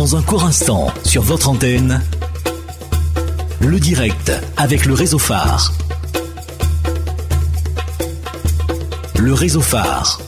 [0.00, 2.00] Dans un court instant, sur votre antenne,
[3.60, 5.74] le direct avec le réseau phare.
[9.18, 10.18] Le réseau phare.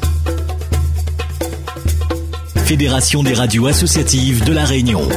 [2.67, 5.09] Fédération des radios associatives de la Réunion.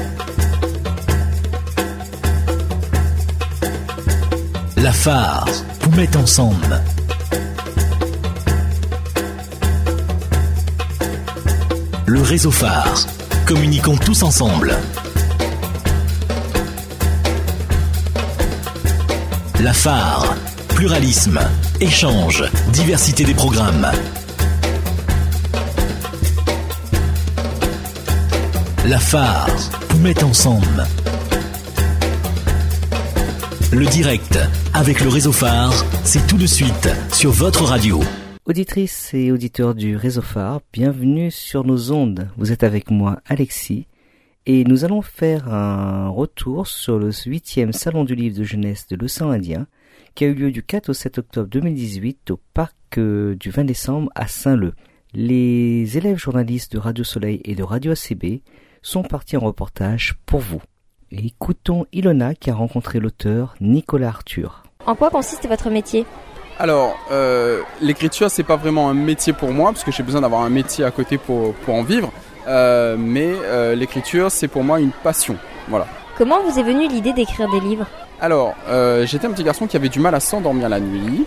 [4.78, 5.50] La phare
[5.82, 6.82] vous met ensemble.
[12.06, 13.06] Le réseau phare.
[13.46, 14.76] Communiquons tous ensemble.
[19.62, 20.36] La phare.
[20.70, 21.40] Pluralisme,
[21.80, 23.88] échange, diversité des programmes.
[28.88, 29.48] La phare
[30.02, 30.88] met ensemble.
[33.72, 34.40] Le direct
[34.74, 38.02] avec le réseau phare, c'est tout de suite sur votre radio.
[38.48, 42.30] Auditrices et auditeurs du réseau phare, bienvenue sur nos ondes.
[42.38, 43.88] Vous êtes avec moi, Alexis,
[44.46, 48.98] et nous allons faire un retour sur le huitième salon du livre de jeunesse de
[48.98, 49.66] l'océan Indien,
[50.14, 53.64] qui a eu lieu du 4 au 7 octobre 2018 au parc euh, du 20
[53.64, 54.74] décembre à Saint-Leu.
[55.16, 58.42] Les élèves journalistes de Radio Soleil et de Radio ACB
[58.84, 60.62] sont partis en reportage pour vous.
[61.10, 64.66] Écoutons Ilona qui a rencontré l'auteur Nicolas Arthur.
[64.86, 66.06] En quoi consiste votre métier?
[66.60, 70.42] Alors, euh, l'écriture, c'est pas vraiment un métier pour moi, parce que j'ai besoin d'avoir
[70.42, 72.12] un métier à côté pour, pour en vivre.
[72.48, 75.38] Euh, mais euh, l'écriture, c'est pour moi une passion.
[75.68, 75.88] Voilà.
[76.18, 77.88] Comment vous est venue l'idée d'écrire des livres?
[78.22, 81.26] Alors, euh, j'étais un petit garçon qui avait du mal à s'endormir la nuit.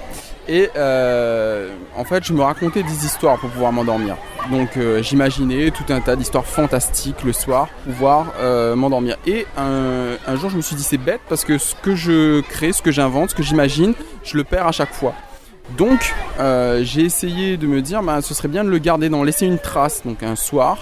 [0.48, 4.16] Et euh, en fait, je me racontais des histoires pour pouvoir m'endormir.
[4.50, 9.18] Donc, euh, j'imaginais tout un tas d'histoires fantastiques le soir pour pouvoir euh, m'endormir.
[9.26, 12.72] Et un, jour, je me suis dit, c'est bête parce que ce que je crée,
[12.72, 13.92] ce que j'invente, ce que j'imagine,
[14.24, 15.12] je le perds à chaque fois.
[15.76, 16.14] Donc,
[16.80, 19.58] j'ai essayé de me dire, bah, ce serait bien de le garder, d'en laisser une
[19.58, 20.00] trace.
[20.06, 20.78] Donc, un soir,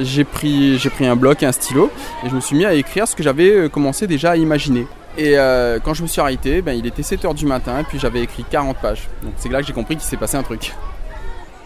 [0.00, 1.88] j'ai pris, pris un bloc et un stylo
[2.24, 4.88] et je me suis mis à écrire ce que j'avais commencé déjà à imaginer.
[5.18, 7.98] Et euh, quand je me suis arrêté, ben, il était 7h du matin et puis
[7.98, 9.08] j'avais écrit 40 pages.
[9.22, 10.74] Donc, c'est là que j'ai compris qu'il s'est passé un truc.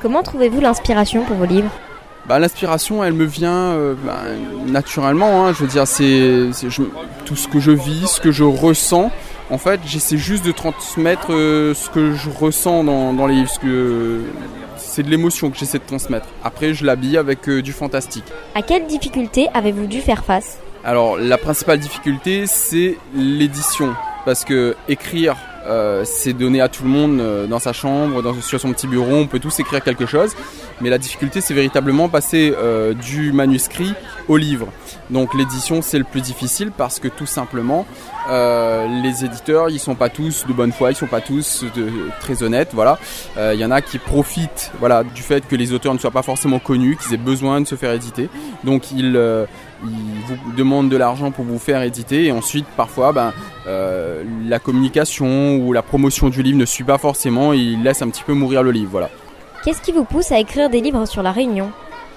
[0.00, 1.70] Comment trouvez-vous l'inspiration pour vos livres?
[2.26, 4.20] Bah, l'inspiration, elle me vient euh, bah,
[4.66, 5.47] naturellement.
[5.47, 5.52] hein.
[5.52, 6.82] Je veux dire, c'est c'est- je-
[7.25, 9.10] tout ce que je vis, ce que je ressens.
[9.50, 13.50] En fait, j'essaie juste de transmettre euh, ce que je ressens dans, dans les livres.
[13.50, 14.20] ce que-
[14.76, 16.26] C'est de l'émotion que j'essaie de transmettre.
[16.44, 18.25] Après, je l'habille avec du fantastique.
[18.54, 20.58] À quelles difficultés avez-vous dû faire face?
[20.82, 23.94] Alors, la principale difficulté, c'est l'édition.
[24.24, 25.36] Parce que écrire,
[25.66, 29.14] euh, c'est donné à tout le monde euh, dans sa chambre, sur son petit bureau,
[29.14, 30.34] on peut tous écrire quelque chose.
[30.80, 33.92] Mais la difficulté, c'est véritablement passer euh, du manuscrit
[34.28, 34.69] au livre.
[35.10, 37.86] Donc l'édition, c'est le plus difficile parce que tout simplement,
[38.30, 41.64] euh, les éditeurs, ils sont pas tous de bonne foi, ils sont pas tous
[42.20, 42.70] très honnêtes.
[42.72, 42.98] Voilà,
[43.36, 46.22] il y en a qui profitent, voilà, du fait que les auteurs ne soient pas
[46.22, 48.30] forcément connus, qu'ils aient besoin de se faire éditer.
[48.64, 49.19] Donc ils
[49.84, 53.32] ils vous demandent de l'argent pour vous faire éditer et ensuite parfois ben,
[53.66, 58.02] euh, la communication ou la promotion du livre ne suit pas forcément et ils laissent
[58.02, 59.10] un petit peu mourir le livre voilà.
[59.64, 61.70] Qu'est-ce qui vous pousse à écrire des livres sur la Réunion?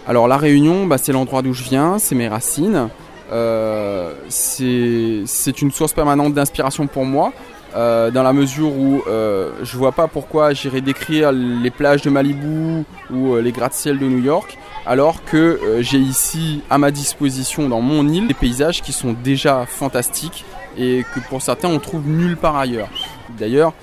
[0.07, 2.89] Alors la Réunion bah, c'est l'endroit d'où je viens, c'est mes racines,
[3.31, 7.31] Euh, c'est c'est une source permanente d'inspiration pour moi.
[7.75, 12.09] Euh, dans la mesure où euh, je vois pas pourquoi j'irais décrire les plages de
[12.09, 16.91] Malibu ou euh, les gratte-ciel de New York alors que euh, j'ai ici à ma
[16.91, 20.45] disposition dans mon île des paysages qui sont déjà fantastiques
[20.77, 22.89] et que pour certains on trouve nulle part ailleurs.
[23.37, 23.73] D'ailleurs,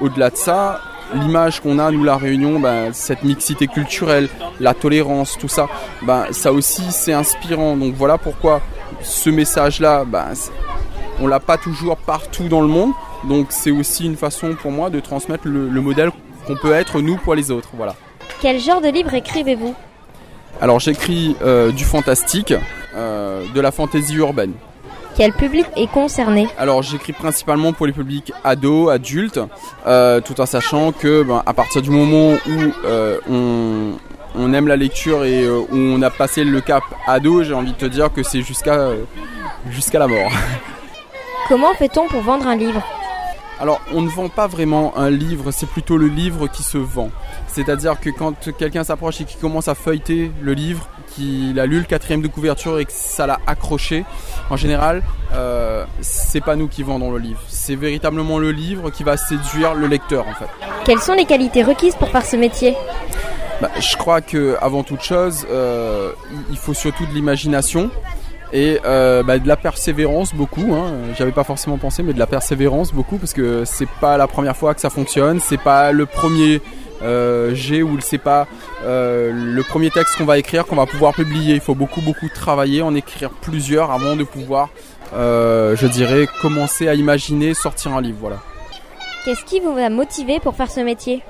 [0.00, 0.80] au-delà de ça,
[1.14, 4.28] l'image qu'on a nous la Réunion, ben, cette mixité culturelle,
[4.60, 5.68] la tolérance, tout ça,
[6.02, 7.76] ben, ça aussi c'est inspirant.
[7.76, 8.60] Donc voilà pourquoi
[9.02, 10.32] ce message-là, ben,
[11.20, 12.92] on l'a pas toujours partout dans le monde.
[13.28, 16.10] Donc c'est aussi une façon pour moi de transmettre le, le modèle
[16.46, 17.70] qu'on peut être nous pour les autres.
[17.74, 17.94] Voilà.
[18.40, 19.74] Quel genre de livre écrivez-vous?
[20.60, 22.54] Alors j'écris euh, du fantastique,
[22.94, 24.52] euh, de la fantaisie urbaine.
[25.16, 26.48] Quel public est concerné?
[26.58, 29.40] Alors j'écris principalement pour les publics ados, adultes,
[29.86, 32.90] euh, tout en sachant que ben, à partir du moment où
[33.30, 33.92] on,
[34.36, 37.76] on aime la lecture et où on a passé le cap ado, j'ai envie de
[37.78, 38.88] te dire que c'est jusqu'à
[39.70, 40.32] jusqu'à la mort.
[41.46, 42.82] Comment fait-on pour vendre un livre?
[43.60, 47.10] Alors, on ne vend pas vraiment un livre, c'est plutôt le livre qui se vend.
[47.46, 51.78] C'est-à-dire que quand quelqu'un s'approche et qui commence à feuilleter le livre, qu'il a lu
[51.78, 54.06] le quatrième de couverture et que ça l'a accroché,
[54.48, 55.02] en général,
[55.34, 57.40] euh, c'est pas nous qui vendons le livre.
[57.46, 60.48] C'est véritablement le livre qui va séduire le lecteur, en fait.
[60.84, 62.74] Quelles sont les qualités requises pour faire ce métier?
[63.60, 66.10] Bah, je crois que avant toute chose, euh,
[66.50, 67.90] il faut surtout de l'imagination
[68.54, 70.74] et euh, bah, de la persévérance beaucoup.
[70.74, 70.92] Hein.
[71.18, 74.56] J'avais pas forcément pensé, mais de la persévérance beaucoup parce que c'est pas la première
[74.56, 76.62] fois que ça fonctionne, c'est pas le premier
[77.52, 78.46] j'ai ou c'est pas
[78.82, 81.54] le premier texte qu'on va écrire qu'on va pouvoir publier.
[81.54, 84.70] Il faut beaucoup beaucoup travailler, en écrire plusieurs avant de pouvoir,
[85.12, 88.18] je dirais, commencer à imaginer sortir un livre.
[88.22, 88.38] Voilà.
[89.24, 91.22] Qu'est-ce qui vous a motivé pour faire ce métier?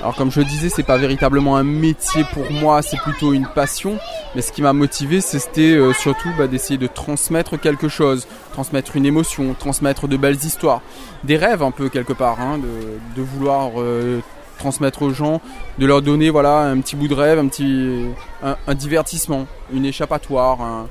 [0.00, 3.46] Alors comme je le disais, c'est pas véritablement un métier pour moi, c'est plutôt une
[3.46, 3.98] passion.
[4.34, 8.96] Mais ce qui m'a motivé, c'était euh, surtout bah, d'essayer de transmettre quelque chose, transmettre
[8.96, 10.82] une émotion, transmettre de belles histoires,
[11.24, 14.20] des rêves un peu quelque part, hein, de, vouloir euh,
[14.58, 15.40] transmettre aux gens,
[15.78, 18.06] de leur donner voilà un petit bout de rêve, un petit
[18.42, 20.86] un, divertissement, une échappatoire,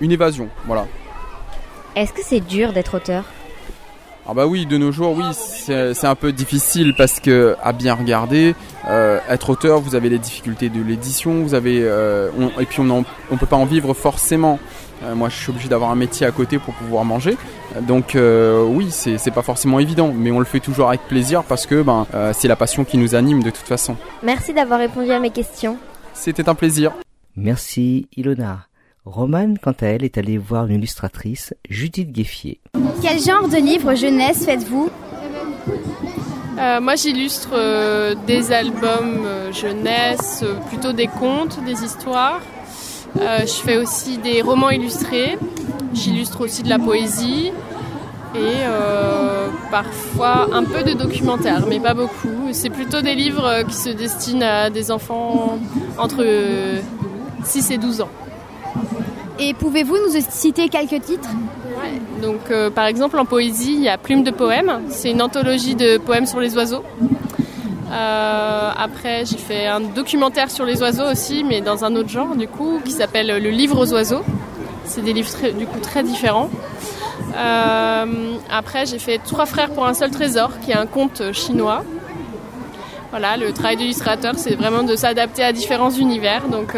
[0.00, 0.86] une évasion, voilà.
[1.96, 3.24] Est-ce que c'est dur d'être auteur?
[4.30, 7.94] Ah bah oui, de nos jours, oui, c'est un peu difficile parce que à bien
[7.94, 8.54] regarder,
[8.86, 12.30] euh, être auteur, vous avez les difficultés de l'édition, vous avez euh,
[12.60, 14.58] et puis on on peut pas en vivre forcément.
[15.02, 17.38] Euh, moi, je suis obligé d'avoir un métier à côté pour pouvoir manger,
[17.80, 21.80] donc oui, c'est pas forcément évident, mais on le fait toujours avec plaisir parce que
[21.80, 23.96] ben c'est la passion qui nous anime de toute façon.
[24.22, 25.78] Merci d'avoir répondu à mes questions.
[26.12, 26.92] C'était un plaisir.
[27.34, 28.67] Merci Ilona.
[29.10, 32.60] Romane, quant à elle, est allée voir une illustratrice, Judith Gueffier.
[33.00, 34.90] Quel genre de livre jeunesse faites-vous
[36.58, 42.40] euh, moi, j'illustre euh, des albums euh, jeunesse, plutôt des contes, des histoires.
[43.16, 45.38] je fais aussi des romans illustrés.
[45.94, 47.52] J'illustre aussi de la poésie
[48.34, 48.58] et
[49.70, 52.48] parfois un peu de documentaire, mais pas beaucoup.
[52.50, 55.58] C'est plutôt des livres qui se destinent à des enfants
[55.96, 56.24] entre
[57.44, 58.10] 6 et 12 ans.
[59.40, 61.30] Et pouvez-vous nous citer quelques titres
[62.20, 64.80] Donc, euh, par exemple, en poésie, il y a Plume de poèmes.
[64.88, 66.82] C'est une anthologie de poèmes sur les oiseaux.
[67.92, 72.34] Euh, après, j'ai fait un documentaire sur les oiseaux aussi, mais dans un autre genre,
[72.34, 74.22] du coup, qui s'appelle Le livre aux oiseaux.
[74.84, 76.50] C'est des livres du coup très différents.
[77.36, 81.84] Euh, après, j'ai fait Trois frères pour un seul trésor, qui est un conte chinois.
[83.10, 86.48] Voilà, le travail d'illustrateur, c'est vraiment de s'adapter à différents univers.
[86.48, 86.74] Donc,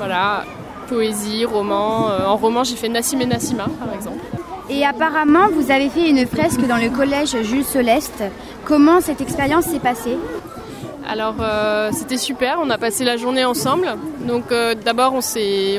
[0.00, 0.44] voilà,
[0.88, 2.08] poésie, roman.
[2.08, 4.24] Euh, en roman, j'ai fait Nassim et Nassima, par exemple.
[4.70, 8.22] Et apparemment, vous avez fait une fresque dans le collège Jules Celeste.
[8.64, 10.16] Comment cette expérience s'est passée?
[11.06, 13.88] Alors euh, c'était super, on a passé la journée ensemble.
[14.26, 15.20] Donc euh, d'abord on,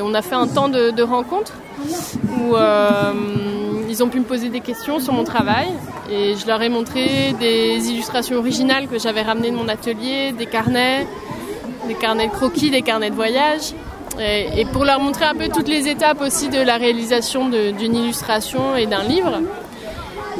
[0.04, 1.54] on a fait un temps de, de rencontre
[2.38, 2.54] où
[3.88, 5.68] ils ont pu me poser des questions sur mon travail
[6.10, 10.46] et je leur ai montré des illustrations originales que j'avais ramenées de mon atelier, des
[10.46, 11.06] carnets,
[11.88, 13.74] des carnets de croquis, des carnets de voyage.
[14.20, 18.76] Et, pour leur montrer un peu toutes les étapes aussi de la réalisation d'une illustration
[18.76, 19.40] et d'un livre.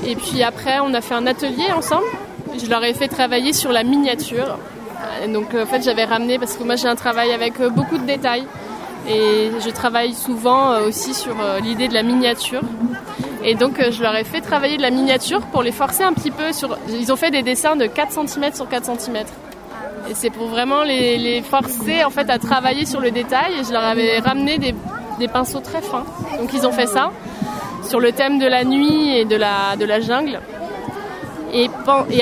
[0.07, 2.07] Et puis après, on a fait un atelier ensemble.
[2.63, 4.59] Je leur ai fait travailler sur la miniature.
[5.29, 8.05] Donc en fait, j'avais ramené, parce que moi j'ai un travail avec euh, beaucoup de
[8.05, 8.45] détails.
[9.09, 12.63] Et je travaille souvent euh, aussi sur euh, l'idée de la miniature.
[13.45, 16.31] Et donc je leur ai fait travailler de la miniature pour les forcer un petit
[16.31, 16.79] peu sur...
[16.89, 19.25] Ils ont fait des dessins de 4 cm sur 4 cm.
[20.08, 23.54] Et c'est pour vraiment les, forcer en fait à travailler sur le détail.
[23.60, 24.75] Et je leur avais ramené des,
[25.28, 26.04] pinceaux très fins.
[26.38, 27.12] Donc ils ont fait ça
[27.88, 30.40] sur le thème de la nuit et de la, jungle.
[31.52, 31.69] Et,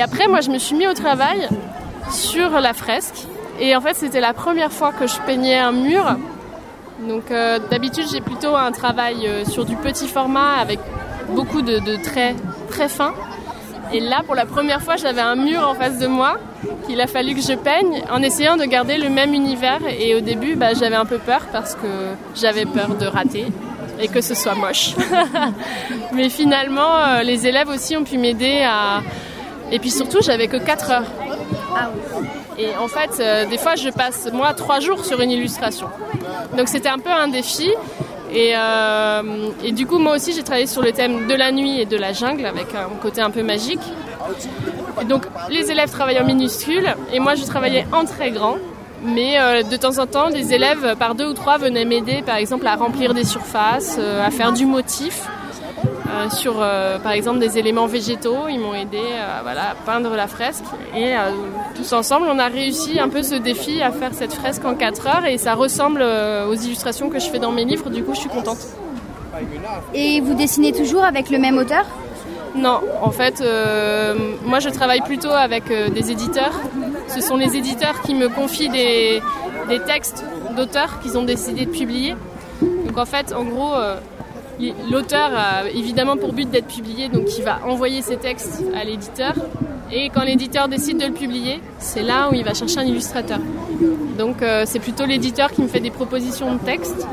[0.03, 1.49] après, moi, je me suis mis au travail
[2.11, 3.27] sur la fresque.
[3.59, 6.05] Et en fait, c'était la première fois que je peignais un mur.
[7.09, 10.79] Donc euh, d'habitude, j'ai plutôt un travail euh, sur du petit format avec
[11.35, 12.37] beaucoup de traits
[12.69, 13.15] très fins.
[13.93, 16.37] Et là, pour la première fois, j'avais un mur en face de moi
[16.87, 19.81] qu'il a fallu que je peigne en essayant de garder le même univers.
[19.99, 23.47] Et au début, bah, j'avais un peu peur parce que j'avais peur de rater
[24.01, 24.95] et que ce soit moche.
[26.13, 29.03] Mais finalement, euh, les élèves aussi ont pu m'aider à...
[29.73, 31.11] Et puis surtout, j'avais que 4 heures.
[32.59, 35.89] Et en fait, euh, des fois, je passe, moi, 3 jours sur une illustration.
[36.57, 37.71] Donc c'était un peu un défi.
[38.35, 39.23] Euh,
[39.65, 41.97] et, du coup, moi aussi, j'ai travaillé sur le thème de la nuit et de
[41.97, 43.81] la jungle avec un côté un peu magique.
[45.09, 48.57] donc, les élèves travaillaient en minuscule et moi, je travaillais en très grand.
[49.03, 52.37] Mais euh, de temps en temps, des élèves par deux ou trois venaient m'aider, par
[52.37, 55.27] exemple, à remplir des surfaces, euh, à faire du motif.
[56.21, 58.49] Euh, sur euh, par exemple des éléments végétaux.
[58.49, 60.65] Ils m'ont aidé euh, voilà, à peindre la fresque.
[60.97, 61.15] Et
[61.75, 65.07] tous ensemble, on a réussi un peu ce défi à faire cette fresque en 4
[65.07, 67.91] heures et ça ressemble aux illustrations que je fais dans mes livres.
[67.91, 68.59] Du coup, je suis contente.
[69.95, 71.85] Et vous dessinez toujours avec le même auteur?
[72.55, 73.43] Non, en fait,
[74.45, 76.53] moi je travaille plutôt avec des éditeurs.
[77.09, 79.23] Ce sont les éditeurs qui me confient des,
[79.69, 80.25] des textes
[80.57, 82.17] d'auteurs qu'ils ont décidé de publier.
[82.61, 83.75] Donc en fait, en gros,
[84.91, 89.35] L'auteur a évidemment pour but d'être publié, donc il va envoyer ses textes à l'éditeur.
[89.93, 93.41] Et quand l'éditeur décide de le publier, c'est là où il va chercher un illustrateur.
[94.19, 97.07] Donc euh, c'est plutôt l'éditeur qui me fait des propositions de textes.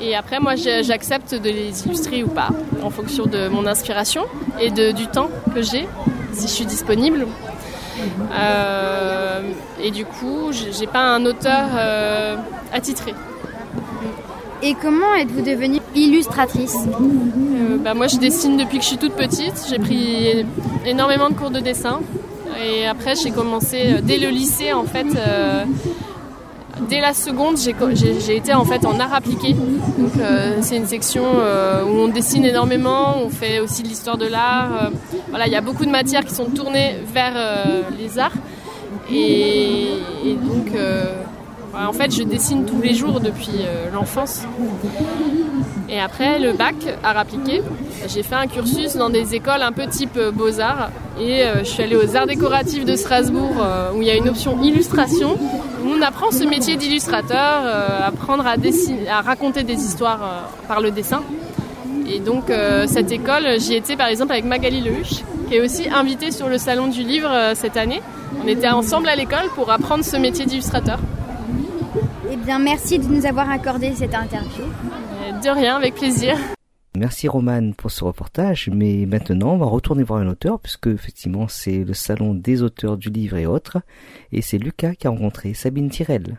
[0.00, 2.48] Et après, moi, j'accepte de les illustrer ou pas,
[2.82, 4.24] en fonction de mon inspiration
[4.60, 5.86] et du temps que j'ai.
[6.32, 7.26] si je suis disponible.
[8.32, 9.40] Euh,
[9.82, 12.36] et du coup, j'ai pas un auteur euh,
[12.72, 13.14] attitré.
[14.62, 16.76] Et comment êtes-vous devenue illustratrice?
[16.76, 19.66] Euh, bah, Moi, je dessine depuis que je suis toute petite.
[19.68, 20.46] J'ai pris
[20.86, 22.00] énormément de cours de dessin.
[22.64, 25.06] Et après, j'ai commencé dès le lycée, en fait.
[26.88, 29.56] dès la seconde, j'ai été en fait en art appliqué.
[30.60, 33.16] C'est une section où on dessine énormément.
[33.24, 34.90] On fait aussi de l'histoire de l'art.
[35.30, 37.34] voilà, il y a beaucoup de matières qui sont tournées vers
[37.98, 38.32] les arts.
[39.10, 41.23] Et, donc, euh,
[41.76, 44.42] en fait, je dessine tous les jours depuis euh, l'enfance.
[45.88, 47.62] Et après le bac, art appliqué,
[48.08, 50.90] j'ai fait un cursus dans des écoles un peu type euh, beaux-arts.
[51.20, 53.64] Et je suis allée aux arts décoratifs de Strasbourg
[53.94, 55.38] où il y a une option illustration.
[55.84, 57.62] Où on apprend ce métier d'illustrateur,
[58.04, 61.22] apprendre à, dessiner, à raconter des histoires par le dessin.
[62.10, 62.50] Et donc
[62.88, 66.58] cette école, j'y étais par exemple avec Magali Lehuche, qui est aussi invitée sur le
[66.58, 68.02] salon du livre cette année.
[68.42, 70.98] On était ensemble à l'école pour apprendre ce métier d'illustrateur.
[72.44, 74.64] Bien, merci de nous avoir accordé cette interview.
[75.42, 76.36] De rien, avec plaisir.
[76.96, 81.48] Merci Romane pour ce reportage, mais maintenant on va retourner voir un auteur puisque effectivement
[81.48, 83.78] c'est le salon des auteurs du livre et autres,
[84.30, 86.38] et c'est Lucas qui a rencontré Sabine Tirel.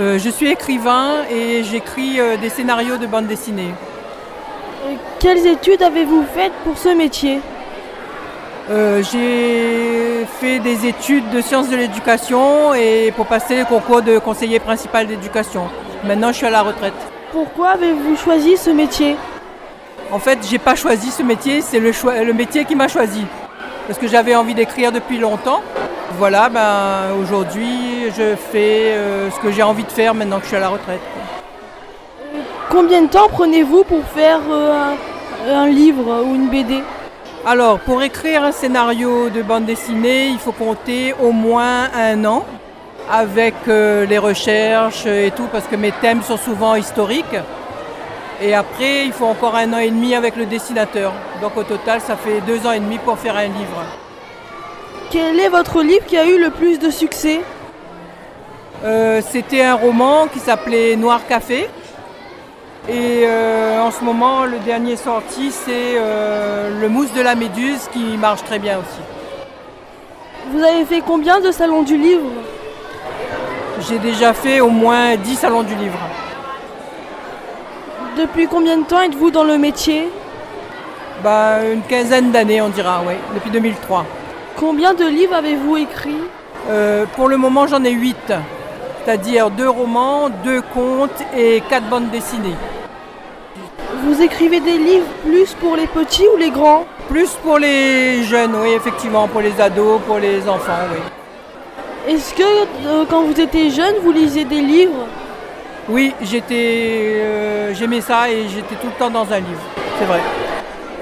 [0.00, 3.72] Euh, je suis écrivain et j'écris euh, des scénarios de bande dessinée.
[5.20, 7.38] quelles études avez-vous faites pour ce métier?
[8.72, 14.18] Euh, j'ai fait des études de sciences de l'éducation et pour passer le concours de
[14.18, 15.64] conseiller principal d'éducation.
[16.04, 16.94] Maintenant, je suis à la retraite.
[17.32, 19.16] Pourquoi avez-vous choisi ce métier?
[20.10, 21.92] En fait, j'ai pas choisi ce métier, c'est le,
[22.24, 23.26] le métier qui m'a choisi.
[23.86, 25.60] Parce que j'avais envie d'écrire depuis longtemps.
[26.18, 30.48] Voilà, ben, aujourd'hui, je fais euh, ce que j'ai envie de faire maintenant que je
[30.48, 31.00] suis à la retraite.
[32.70, 34.94] Combien de temps prenez-vous pour faire euh,
[35.50, 36.82] un livre ou une BD
[37.44, 42.44] alors, pour écrire un scénario de bande dessinée, il faut compter au moins un an
[43.10, 47.36] avec euh, les recherches et tout, parce que mes thèmes sont souvent historiques.
[48.40, 51.12] Et après, il faut encore un an et demi avec le dessinateur.
[51.40, 53.82] Donc au total, ça fait deux ans et demi pour faire un livre.
[55.10, 57.40] Quel est votre livre qui a eu le plus de succès?
[58.84, 61.68] Euh, C'était un roman qui s'appelait Noir Café.
[62.88, 67.88] Et euh, en ce moment, le dernier sorti, c'est euh, le mousse de la méduse
[67.92, 69.00] qui marche très bien aussi.
[70.50, 72.26] Vous avez fait combien de salons du livre?
[73.88, 75.98] J'ai déjà fait au moins 10 salons du livre.
[78.18, 80.08] Depuis combien de temps êtes-vous dans le métier?
[81.22, 84.04] Bah, Une quinzaine d'années, on dira, oui, depuis 2003.
[84.56, 86.20] Combien de livres avez-vous écrit
[86.68, 88.32] euh, Pour le moment, j'en ai 8
[89.04, 92.54] c'est-à-dire deux romans, deux contes et quatre bandes dessinées.
[94.04, 96.84] Vous écrivez des livres plus pour les petits ou les grands?
[97.08, 102.12] Plus pour les jeunes, oui, effectivement, pour les ados, pour les enfants, oui.
[102.12, 105.06] Est-ce que euh, quand vous étiez jeune, vous lisez des livres?
[105.88, 109.66] Oui, j'étais, euh, j'aimais ça et j'étais tout le temps dans un livre,
[109.98, 110.20] c'est vrai.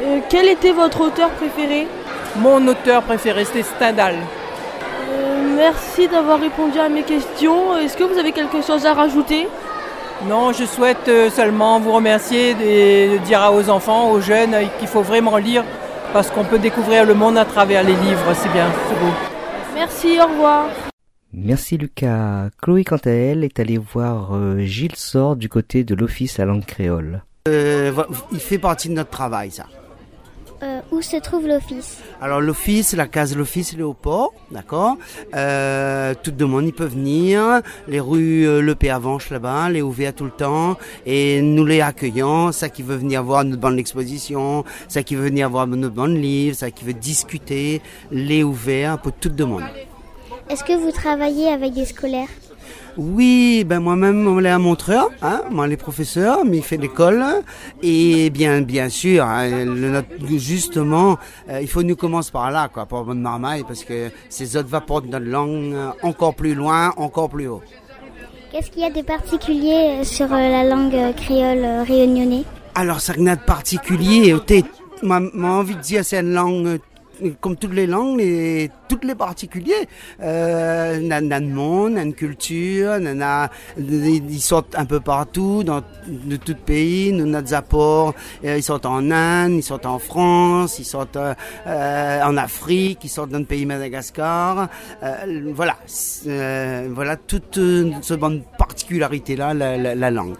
[0.02, 1.86] Euh, quel était votre auteur préféré?
[2.36, 4.16] Mon auteur préféré, c'était Stendhal.
[5.60, 7.76] Merci d'avoir répondu à mes questions.
[7.76, 9.46] Est-ce que vous avez quelque chose à rajouter?
[10.26, 15.02] Non, je souhaite euh, seulement vous remercier et dire aux enfants, aux jeunes qu'il faut
[15.02, 15.64] vraiment lire
[16.14, 18.32] parce qu'on peut découvrir le monde à travers les livres.
[18.34, 19.12] C'est bien, c'est beau.
[19.74, 20.64] Merci, au revoir.
[21.32, 22.48] Merci Lucas.
[22.62, 26.46] Chloé, quant à elle, est allée voir euh, Gilles Sort du côté de l'Office à
[26.46, 27.22] langue créole.
[27.48, 27.92] Euh,
[28.32, 29.66] il fait partie de notre travail, ça.
[30.62, 34.98] Euh, où se trouve l'office Alors l'office, la case l'office, elle est au port, d'accord
[35.34, 37.62] euh, Tout le monde y peut venir.
[37.88, 40.76] Les rues euh, Le Péavanche là-bas, elle est ouverte tout le temps.
[41.06, 45.24] Et nous les accueillons, ça qui veut venir voir notre bande d'exposition, ça qui veut
[45.24, 49.46] venir voir notre bande de livres, ça qui veut discuter, les ouvert pour tout le
[49.46, 49.62] monde.
[50.50, 52.28] Est-ce que vous travaillez avec des scolaires
[52.96, 57.24] oui, ben moi-même, on est un montreur, hein, moi les professeurs, mais il fait l'école.
[57.82, 60.02] Et bien, bien sûr, hein, le,
[60.38, 61.18] justement,
[61.48, 64.68] euh, il faut nous commencer par là, quoi, pour bonne marmaille, parce que ces autres
[64.68, 67.62] va porter notre langue euh, encore plus loin, encore plus haut.
[68.52, 72.44] Qu'est-ce qu'il y a de particulier euh, sur la langue créole réunionnais?
[72.74, 74.34] Alors, ça n'a de particulier,
[75.02, 76.80] moi, envie de dire, c'est une langue
[77.40, 79.88] comme toutes les langues, et toutes les particuliers.
[80.22, 82.92] Euh, a monde, une culture,
[83.78, 88.86] ils sortent un peu partout, dans de tout pays, nous notre apports, euh, ils sortent
[88.86, 93.44] en Inde, ils sortent en France, ils sortent euh, en Afrique, ils sortent dans le
[93.44, 94.68] pays Madagascar.
[95.02, 95.76] Euh, voilà,
[96.90, 97.60] voilà toute
[98.02, 100.36] cette bonne particularité là, la langue.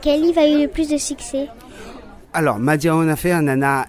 [0.00, 1.48] Quel livre a eu le plus de succès?
[2.34, 3.34] Alors, Madia on a fait,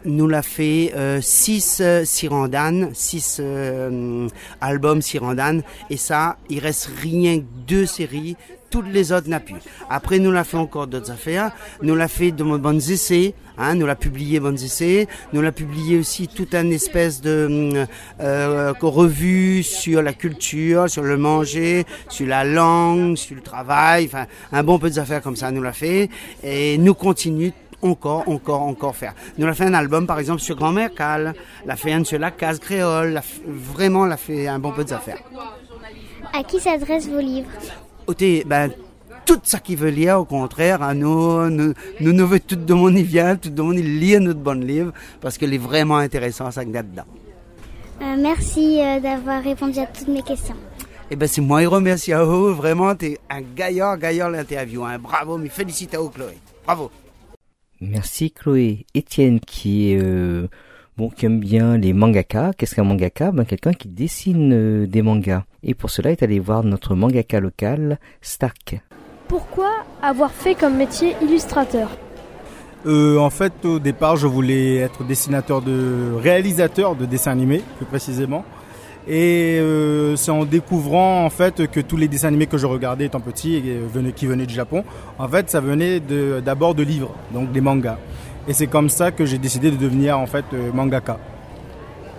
[0.05, 4.29] nous l'a fait euh, six euh, Sirandan, six euh,
[4.61, 8.37] albums Sirandan, et ça, il reste rien que deux séries,
[8.69, 9.57] toutes les autres n'a plus.
[9.89, 13.85] Après, nous l'a fait encore d'autres affaires, nous l'a fait de bons essais, hein, nous
[13.85, 17.85] l'a publié bons essais, nous l'a publié aussi toute une espèce de
[18.21, 24.27] euh, revue sur la culture, sur le manger, sur la langue, sur le travail, enfin,
[24.53, 26.09] un bon peu d'affaires comme ça, nous l'a fait,
[26.41, 27.51] et nous continue
[27.81, 29.13] encore, encore, encore faire.
[29.37, 31.33] Nous l'a fait un album, par exemple, sur Grand-mère Cal,
[31.65, 34.83] l'a fait un sur la case créole, l'a f- vraiment l'a fait un bon peu
[34.83, 35.19] d'affaires.
[36.33, 37.49] À qui s'adressent vos livres
[38.07, 38.71] Ôtez, ben,
[39.25, 42.75] tout ça qui veut lire, au contraire, à nous, nous, nous, nous veut tout le
[42.75, 45.97] monde y vient, tout le monde y lit notre bon livre, parce qu'il est vraiment
[45.97, 47.03] intéressant, ça a dedans.
[48.01, 50.55] Euh, Merci euh, d'avoir répondu à toutes mes questions.
[51.11, 54.97] Eh ben, c'est moi qui remercie à vous, vraiment, t'es un gaillard, gaillard l'interview, hein.
[54.99, 56.37] Bravo, mais félicite à vous, Chloé.
[56.65, 56.91] Bravo.
[57.81, 58.85] Merci Chloé.
[58.93, 60.47] Étienne qui est euh,
[60.97, 62.51] bon qui aime bien les mangaka.
[62.57, 63.31] Qu'est-ce qu'un mangaka?
[63.31, 65.43] Ben quelqu'un qui dessine euh, des mangas.
[65.63, 68.81] Et pour cela est allé voir notre mangaka local Stark.
[69.27, 69.71] Pourquoi
[70.01, 71.89] avoir fait comme métier illustrateur?
[72.85, 77.85] Euh, en fait, au départ, je voulais être dessinateur de réalisateur de dessins animés, plus
[77.85, 78.45] précisément.
[79.07, 83.05] Et euh, c'est en découvrant en fait que tous les dessins animés que je regardais
[83.05, 84.83] étant petit et euh, venaient- qui venaient du Japon,
[85.17, 85.99] en fait, ça venait
[86.43, 87.97] d'abord de, livres, donc des mangas.
[88.47, 91.17] Et c'est comme ça que j'ai décidé de devenir en fait euh, mangaka.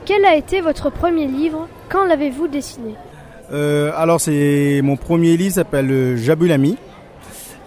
[0.04, 1.68] Quel a été votre premier livre?
[1.88, 2.94] Quand l'avez-vous dessiné?
[3.52, 6.76] Euh, alors c'est mon premier livre s'appelle Jabulami.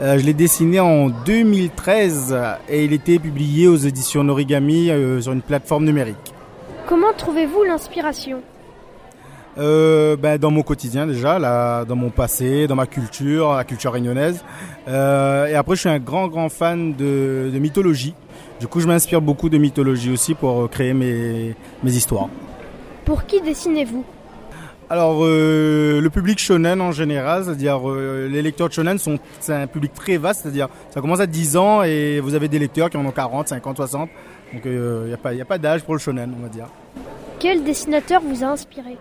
[0.02, 2.36] Euh, je l'ai dessiné en 2013
[2.68, 6.34] et il était publié aux éditions Norigami euh, sur une plateforme numérique.
[6.88, 8.40] Comment trouvez-vous l'inspiration?
[9.58, 13.94] Euh, ben, dans mon quotidien déjà, là, dans mon passé, dans ma culture, la culture
[13.94, 14.44] réunionnaise.
[14.88, 18.16] Euh, et après, je suis un grand, grand fan de, de mythologie.
[18.60, 22.30] Du coup, je m'inspire beaucoup de mythologie aussi pour euh, créer mes, mes histoires.
[23.06, 24.04] Pour qui dessinez-vous?
[24.90, 29.54] Alors, euh, le public shonen en général, c'est-à-dire euh, les lecteurs de shonen sont c'est
[29.54, 32.90] un public très vaste, c'est-à-dire ça commence à 10 ans et vous avez des lecteurs
[32.90, 34.10] qui en ont 40, 50, 60.
[34.54, 36.68] Donc, il n'y a pas, y a pas d'âge pour le shonen, on va dire.
[37.40, 38.98] Quel dessinateur vous a inspiré?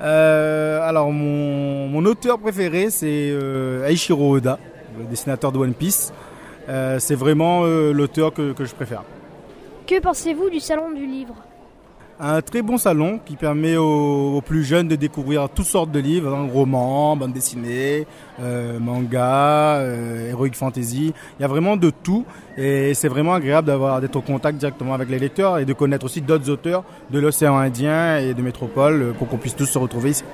[0.00, 4.58] Euh, alors mon, auteur préféré c'est euh, Eiichiro Oda,
[4.98, 6.12] le dessinateur de One Piece.
[6.68, 9.02] Euh, c'est vraiment euh, l'auteur que je préfère.
[9.86, 11.34] Que pensez-vous du salon du livre?
[12.22, 16.00] Un très bon salon qui permet aux, aux plus jeunes de découvrir toutes sortes de
[16.00, 18.06] livres, hein, romans, bandes dessinées,
[18.40, 21.14] euh, mangas, euh, heroic fantasy.
[21.38, 22.26] Il y a vraiment de tout
[22.58, 26.04] et c'est vraiment agréable d'avoir d'être au contact directement avec les lecteurs et de connaître
[26.04, 30.10] aussi d'autres auteurs de l'océan Indien et de métropole pour qu'on puisse tous se retrouver
[30.10, 30.24] ici.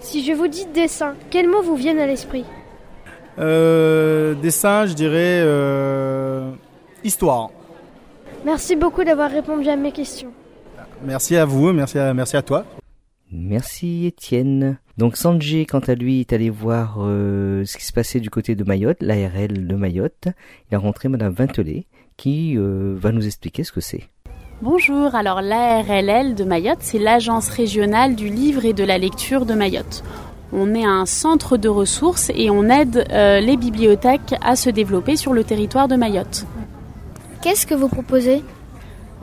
[0.00, 2.44] Si je vous dis dessin, quels mots vous viennent à l'esprit?
[3.38, 6.50] Euh, dessin, je dirais euh,
[7.02, 7.48] histoire.
[8.44, 10.32] Merci beaucoup d'avoir répondu à mes questions.
[11.04, 12.64] Merci à vous, merci à, merci à toi.
[13.32, 14.78] Merci Étienne.
[14.98, 18.54] Donc Sanjay, quant à lui, est allé voir euh, ce qui se passait du côté
[18.54, 20.28] de Mayotte, l'ARL de Mayotte.
[20.70, 21.86] Il a rencontré Madame Vintelet
[22.16, 24.08] qui euh, va nous expliquer ce que c'est.
[24.60, 29.54] Bonjour, alors l'ARLL de Mayotte, c'est l'agence régionale du livre et de la lecture de
[29.54, 30.04] Mayotte.
[30.52, 35.16] On est un centre de ressources et on aide euh, les bibliothèques à se développer
[35.16, 36.44] sur le territoire de Mayotte.
[37.40, 38.42] Qu'est-ce que vous proposez?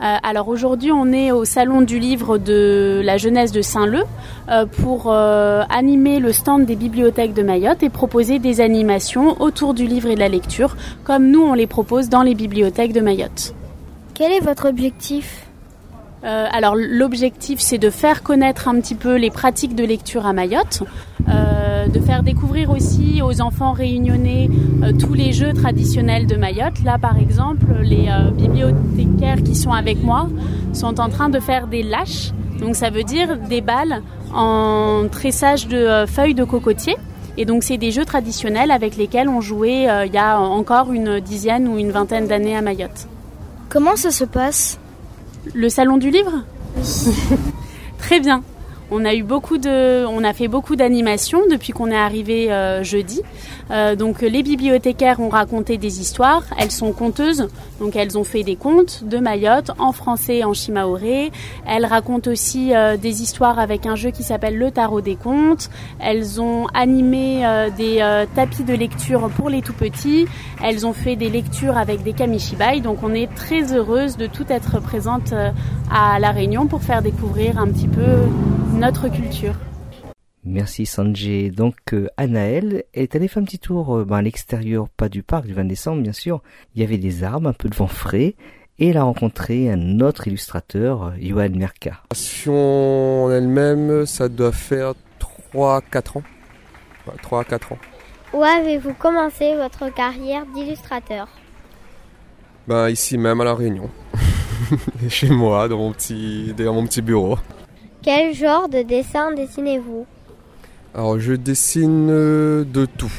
[0.00, 4.04] Euh, alors aujourd'hui, on est au salon du livre de la jeunesse de Saint-Leu
[4.48, 9.74] euh, pour euh, animer le stand des bibliothèques de Mayotte et proposer des animations autour
[9.74, 13.00] du livre et de la lecture, comme nous on les propose dans les bibliothèques de
[13.00, 13.54] Mayotte.
[14.14, 15.44] Quel est votre objectif?
[16.20, 20.82] Alors l'objectif c'est de faire connaître un petit peu les pratiques de lecture à Mayotte,
[21.92, 24.50] de faire découvrir aussi aux enfants réunionnais
[24.82, 26.82] euh, tous les jeux traditionnels de Mayotte.
[26.84, 30.28] Là par exemple, les euh, bibliothécaires qui sont avec moi
[30.72, 34.02] sont en train de faire des lâches, donc ça veut dire des balles
[34.34, 36.96] en tressage de euh, feuilles de cocotier.
[37.36, 40.92] Et donc c'est des jeux traditionnels avec lesquels on jouait euh, il y a encore
[40.92, 43.06] une dizaine ou une vingtaine d'années à Mayotte.
[43.68, 44.78] Comment ça se passe?
[45.54, 46.42] Le salon du livre?
[47.98, 48.42] Très bien.
[48.90, 52.82] On a eu beaucoup de, on a fait beaucoup d'animations depuis qu'on est arrivé euh,
[52.82, 53.20] jeudi.
[53.70, 56.44] Euh, donc les bibliothécaires ont raconté des histoires.
[56.58, 57.48] Elles sont conteuses,
[57.80, 61.30] donc elles ont fait des contes de Mayotte en français et en chimaoré.
[61.66, 65.68] Elles racontent aussi euh, des histoires avec un jeu qui s'appelle le tarot des contes.
[66.00, 70.26] Elles ont animé euh, des euh, tapis de lecture pour les tout petits.
[70.62, 72.80] Elles ont fait des lectures avec des kamishibai.
[72.80, 75.50] Donc on est très heureuse de tout être présente euh,
[75.90, 78.26] à la Réunion pour faire découvrir un petit peu
[78.78, 79.54] notre culture.
[80.44, 81.50] Merci Sanjay.
[81.50, 85.22] Donc euh, Anaël est allée faire un petit tour euh, ben, à l'extérieur, pas du
[85.22, 86.42] parc du 20 décembre bien sûr.
[86.74, 88.36] Il y avait des arbres, un peu de vent frais
[88.78, 92.02] et elle a rencontré un autre illustrateur, Johan Merka.
[92.46, 94.94] En elle-même, ça doit faire
[95.52, 96.22] 3-4 ans.
[97.22, 97.78] 3 à 4 ans.
[98.32, 101.26] Où avez-vous commencé votre carrière d'illustrateur?
[102.68, 103.90] Ben ici même à La Réunion.
[105.08, 107.38] Chez moi, dans mon petit, dans mon petit bureau.
[108.02, 110.06] Quel genre de dessin dessinez-vous?
[110.94, 113.12] Alors je dessine euh, de tout.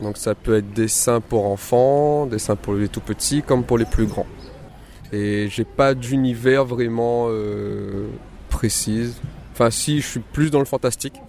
[0.00, 3.84] Donc ça peut être dessin pour enfants, dessin pour les tout petits comme pour les
[3.84, 4.26] plus grands.
[5.12, 8.08] Et j'ai pas d'univers vraiment euh,
[8.48, 9.14] précis.
[9.52, 11.20] Enfin si, je suis plus dans le fantastique.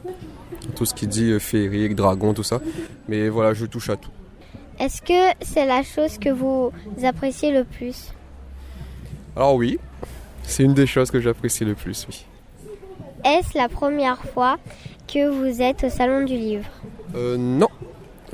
[0.76, 2.60] Tout ce qui dit euh, féerique, dragon, tout ça.
[3.08, 4.10] Mais voilà, je touche à tout.
[4.80, 6.72] Est-ce que c'est la chose que vous
[7.04, 8.14] appréciez le plus?
[9.36, 9.80] Alors oui,
[10.44, 12.26] c'est une des choses que j'apprécie le plus, oui.
[13.26, 14.58] Est-ce la première fois
[15.12, 16.70] que vous êtes au Salon du Livre
[17.16, 17.70] euh, Non.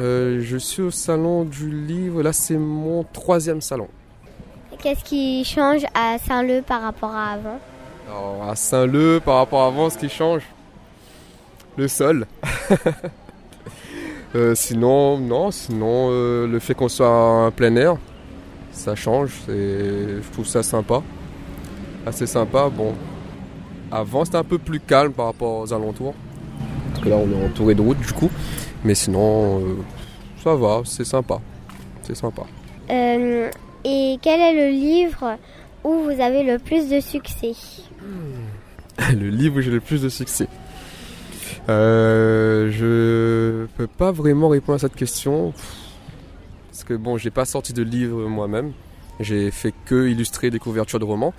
[0.01, 3.87] Euh, je suis au Salon du Livre, là c'est mon troisième salon.
[4.79, 7.59] Qu'est-ce qui change à Saint-Leu par rapport à avant
[8.09, 10.43] Alors à Saint-Leu, par rapport à avant, ce qui change
[11.77, 12.27] Le sol.
[14.33, 17.97] Euh, sinon, non, sinon le fait qu'on soit en plein air,
[18.71, 21.01] ça change, je trouve ça sympa.
[22.05, 22.95] Assez sympa, bon,
[23.91, 26.13] avant, c'était un peu plus calme par rapport aux alentours.
[26.89, 28.29] Parce que là, on est entouré de routes, du coup.
[28.83, 29.75] Mais sinon, euh,
[30.43, 31.39] ça va, c'est sympa.
[32.03, 32.43] C'est sympa.
[32.89, 33.49] Euh,
[33.83, 35.37] et quel est le livre
[35.83, 37.53] où vous avez le plus de succès
[38.99, 40.47] Le livre où j'ai le plus de succès
[41.69, 45.53] euh, Je peux pas vraiment répondre à cette question.
[46.71, 48.71] Parce que bon, j'ai pas sorti de livre moi-même.
[49.19, 51.33] J'ai fait que illustrer des couvertures de romans.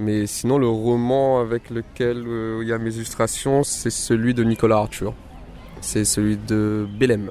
[0.00, 4.42] Mais sinon, le roman avec lequel euh, il y a mes illustrations, c'est celui de
[4.42, 5.14] Nicolas Arthur.
[5.80, 7.30] C'est celui de Belém.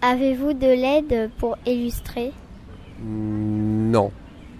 [0.00, 2.32] Avez-vous de l'aide pour illustrer?
[3.02, 4.10] Mm, Non.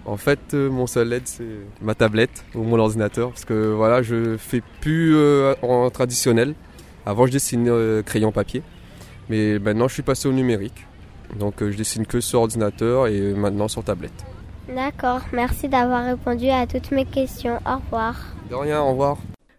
[0.05, 1.47] En fait, euh, mon seul aide, c'est
[1.81, 3.29] ma tablette ou mon ordinateur.
[3.29, 6.53] Parce que voilà, je fais plus euh, en traditionnel.
[7.05, 8.61] Avant, je dessinais crayon papier.
[9.29, 10.85] Mais maintenant, je suis passé au numérique.
[11.39, 14.25] Donc, je dessine que sur ordinateur et maintenant sur tablette.
[14.67, 17.59] D'accord, merci d'avoir répondu à toutes mes questions.
[17.65, 18.35] Au revoir.
[18.49, 19.17] De rien, au revoir.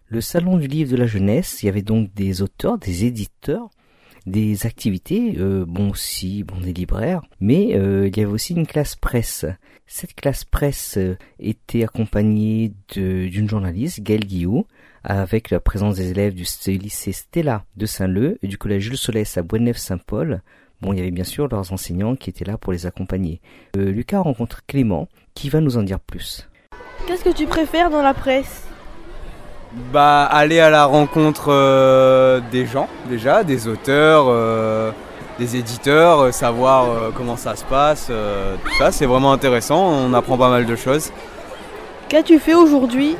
[0.08, 3.68] Le salon du livre de la jeunesse, il y avait donc des auteurs, des éditeurs,
[4.26, 8.66] des activités, euh, bon aussi, bon des libraires, mais euh, il y avait aussi une
[8.66, 9.44] classe presse.
[9.86, 14.66] Cette classe presse euh, était accompagnée d'une journaliste, Gaëlle Guillou,
[15.02, 19.36] avec la présence des élèves du lycée Stella de Saint-Leu et du collège Jules Solès
[19.36, 20.40] à Boisneuf-Saint-Paul,
[20.84, 23.40] Bon, il y avait bien sûr leurs enseignants qui étaient là pour les accompagner.
[23.78, 26.46] Euh, Lucas rencontre Clément qui va nous en dire plus.
[27.06, 28.64] Qu'est-ce que tu préfères dans la presse?
[29.94, 34.90] Bah aller à la rencontre euh, des gens déjà, des auteurs, euh,
[35.38, 40.50] des éditeurs, savoir comment ça se passe, tout ça c'est vraiment intéressant, on apprend pas
[40.50, 41.12] mal de choses.
[42.10, 43.16] Qu'as-tu fait aujourd'hui?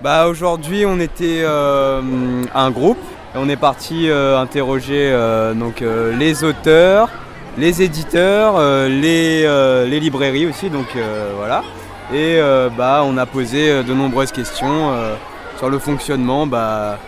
[0.00, 2.98] Bah aujourd'hui on était un groupe
[3.34, 7.08] on est parti euh, interroger euh, donc, euh, les auteurs,
[7.56, 10.70] les éditeurs, les, librairies aussi.
[10.70, 10.96] Donc
[11.36, 11.62] voilà.
[12.12, 12.40] Et
[12.76, 14.90] bah, on a posé de nombreuses questions
[15.58, 16.46] sur le fonctionnement.
[16.46, 16.98] Bah,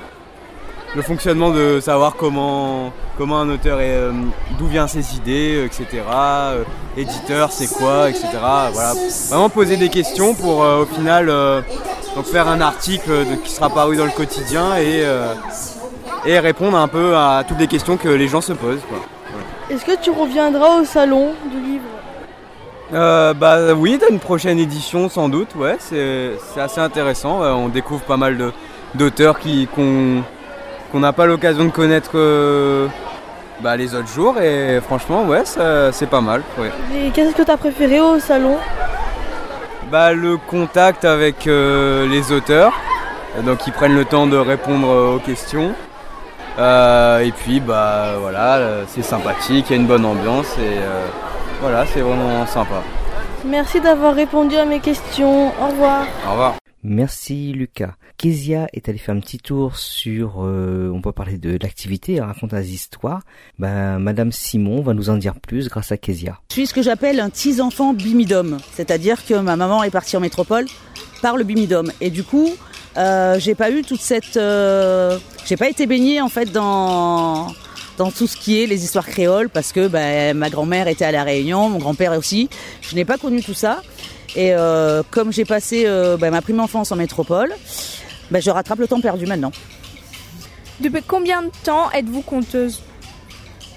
[0.94, 3.98] le fonctionnement de savoir comment, comment un auteur est,
[4.58, 6.02] d'où vient ses idées, etc.
[6.96, 8.28] éditeur, c'est quoi, etc.
[8.72, 8.92] Voilà.
[9.30, 11.32] Vraiment poser des questions pour au final
[12.22, 15.02] faire un article qui sera paru dans le quotidien et
[16.26, 18.82] et répondre un peu à toutes les questions que les gens se posent.
[19.70, 21.84] Est-ce que tu reviendras au salon du livre?
[22.92, 27.42] Euh, bah oui, dans une prochaine édition sans doute, ouais, c'est assez intéressant.
[27.42, 28.52] Euh, on découvre pas mal
[28.94, 29.38] d'auteurs
[29.74, 32.86] qu'on n'a pas l'occasion de connaître euh,
[33.60, 35.42] bah, les autres jours et franchement, ouais,
[35.92, 36.42] c'est pas mal.
[36.94, 38.58] Et qu'est-ce que tu as préféré au salon?
[39.90, 42.74] Bah, Le contact avec les auteurs,
[43.44, 45.72] donc ils prennent le temps de répondre aux questions.
[46.58, 51.06] Euh, et puis bah voilà, c'est sympathique, il y a une bonne ambiance et euh,
[51.60, 52.82] voilà, c'est vraiment sympa.
[53.44, 55.48] Merci d'avoir répondu à mes questions.
[55.48, 56.06] Au revoir.
[56.26, 56.54] Au revoir.
[56.82, 57.94] Merci Lucas.
[58.16, 62.56] Kezia est allée faire un petit tour sur, euh, on peut parler de l'activité, raconter
[62.56, 63.22] des histoires.
[63.58, 66.38] Ben, Madame Simon va nous en dire plus grâce à Kezia.
[66.50, 70.16] Je suis ce que j'appelle un petit enfant bimidome, c'est-à-dire que ma maman est partie
[70.16, 70.66] en métropole
[71.22, 72.50] par le bimidome et du coup
[72.96, 77.48] euh, j'ai pas eu toute cette, euh, j'ai pas été baignée en fait dans
[77.96, 81.12] dans tout ce qui est les histoires créoles parce que ben, ma grand-mère était à
[81.12, 82.48] la Réunion, mon grand-père aussi.
[82.80, 83.82] Je n'ai pas connu tout ça.
[84.34, 85.84] Et euh, comme j'ai passé
[86.18, 87.54] ben, ma prime enfance en métropole,
[88.32, 89.52] ben, je rattrape le temps perdu maintenant.
[90.80, 92.82] Depuis combien de temps êtes-vous conteuse?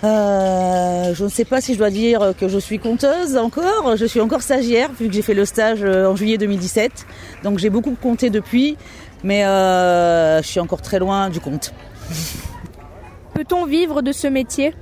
[0.03, 3.95] Euh, je ne sais pas si je dois dire que je suis conteuse encore.
[3.95, 7.05] Je suis encore stagiaire vu que j'ai fait le stage euh, en juillet 2017.
[7.43, 8.77] Donc j'ai beaucoup compté depuis,
[9.23, 11.73] mais euh, je suis encore très loin du compte.
[13.33, 14.73] Peut-on vivre de ce métier?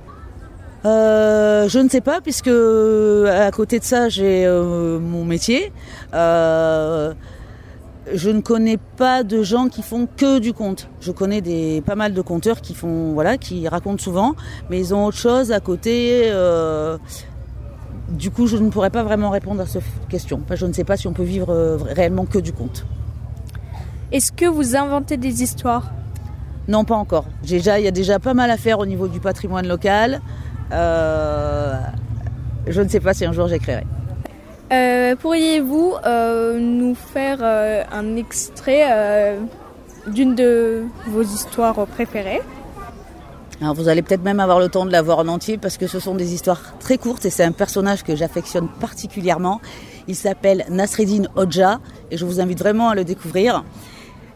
[0.84, 5.72] Euh, je ne sais pas puisque à côté de ça j'ai mon métier.
[8.14, 10.88] Je ne connais pas de gens qui font que du conte.
[11.00, 14.34] Je connais des pas mal de conteurs qui font voilà, qui racontent souvent,
[14.70, 16.22] mais ils ont autre chose à côté.
[16.26, 16.98] euh,
[18.08, 20.40] du coup, je ne pourrais pas vraiment répondre à cette question.
[20.44, 22.86] Enfin, je ne sais pas si on peut vivre euh, réellement que du conte.
[24.12, 25.90] Est-ce que vous inventez des histoires?
[26.68, 27.24] Non, pas encore.
[27.42, 30.20] J'ai Déjà, il y a déjà pas mal à faire au niveau du patrimoine local.
[30.72, 31.76] Euh,
[32.66, 33.84] je ne sais pas si un jour j'écrirai.
[34.72, 39.38] Euh, Pourriez-vous euh, nous faire euh, un extrait
[40.06, 42.42] d'une de vos histoires préférées?
[43.60, 45.86] Alors vous allez peut-être même avoir le temps de la voir en entier parce que
[45.86, 49.60] ce sont des histoires très courtes et c'est un personnage que j'affectionne particulièrement.
[50.08, 53.64] Il s'appelle Nasreddin Hodja et je vous invite vraiment à le découvrir.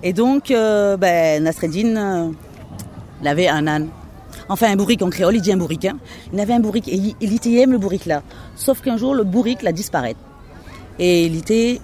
[0.02, 2.30] Et donc, ben, Nasreddin, euh,
[3.20, 3.88] il avait un âne.
[4.50, 5.86] Enfin, un bourrique en créole, il dit un bourrique.
[5.86, 5.96] hein.
[6.32, 8.22] Il avait un bourrique et il, était- aime le bourrique là.
[8.56, 10.12] Sauf qu'un jour, le bourrique l'a disparu.
[10.98, 11.80] Et il était.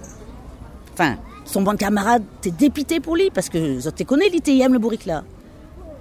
[0.92, 4.78] Enfin, son bon camarade était dépité pour lui parce que je te connais, il le
[4.78, 5.22] bourrique là.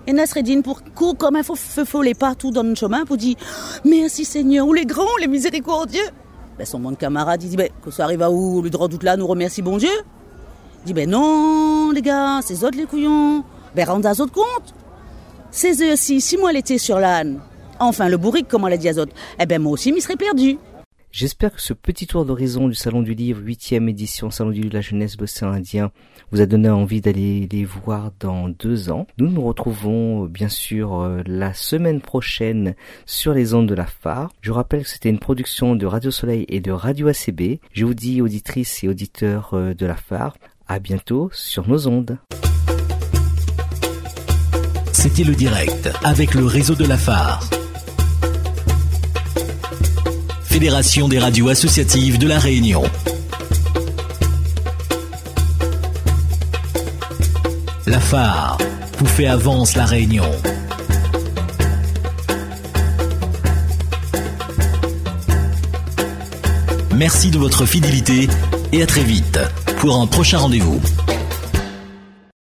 [0.07, 3.35] Et Nasreddin, pour court comme un faux feu follet partout dans le chemin, pour dire
[3.85, 6.03] Merci Seigneur, ou les grands, les miséricordieux?
[6.57, 9.03] Ben, son bon camarade, il dit ben, Que ça arrive à où Le droit doute
[9.03, 9.89] là nous remercie bon Dieu.
[10.83, 13.43] Il dit Ben non, les gars, c'est autres les couillons.
[13.75, 14.73] Ben rendez à autres compte.
[15.55, 17.39] Ces aussi, si moi l'étais sur l'âne,
[17.79, 18.91] enfin le bourrique, comme on l'a dit à
[19.39, 20.57] eh ben moi aussi m'y serais perdu.
[21.13, 24.71] J'espère que ce petit tour d'horizon du Salon du Livre, 8e édition Salon du Livre
[24.71, 25.91] de la Jeunesse l'océan Indien,
[26.33, 29.07] vous a donné envie d'aller les voir dans deux ans.
[29.17, 33.85] Nous nous retrouvons euh, bien sûr euh, la semaine prochaine sur les ondes de la
[33.85, 34.33] phare.
[34.41, 37.59] Je rappelle que c'était une production de Radio Soleil et de Radio ACB.
[37.71, 40.35] Je vous dis auditrices et auditeurs euh, de la phare,
[40.67, 42.17] à bientôt sur nos ondes.
[45.07, 47.47] C'était le direct avec le réseau de la phare.
[50.45, 52.81] Fédération des radios associatives de la Réunion.
[57.85, 58.57] La phare
[58.97, 60.31] vous fait avance la Réunion.
[66.95, 68.27] Merci de votre fidélité
[68.71, 69.37] et à très vite
[69.77, 70.81] pour un prochain rendez-vous.